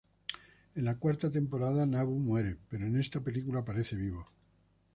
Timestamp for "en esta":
2.87-3.21